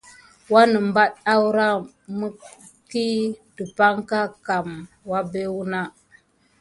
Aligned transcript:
Wanəmbat 0.53 1.13
awrah 1.33 1.75
miyzkit 2.17 3.33
dupanka 3.57 4.19
kam 4.45 4.67
wabé 5.11 5.41
wuna. 5.55 5.81